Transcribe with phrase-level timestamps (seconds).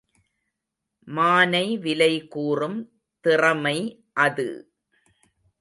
[1.07, 2.79] மானை விலைகூறும்
[3.25, 3.77] திறமை
[4.25, 4.49] அது!